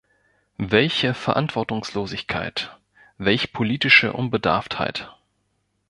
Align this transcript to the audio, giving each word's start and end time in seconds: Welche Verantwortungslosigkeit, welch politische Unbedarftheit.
Welche 0.57 1.13
Verantwortungslosigkeit, 1.13 2.75
welch 3.19 3.53
politische 3.53 4.13
Unbedarftheit. 4.13 5.15